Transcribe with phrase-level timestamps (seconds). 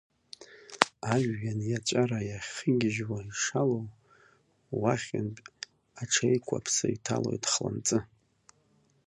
[1.13, 3.85] Ажәҩан иаҵәара ихагьыжьуа ишалоу,
[4.81, 5.43] уахьынтә
[6.01, 7.99] аҽеикәаԥса иҭалоит хланҵы…